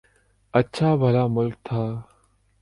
[0.53, 1.81] اچھا بھلا ملک تھا۔